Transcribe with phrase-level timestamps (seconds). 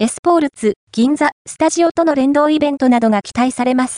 [0.00, 3.96] エスポールツ、銀座、スタジオとの連動イベントなどが期待されます。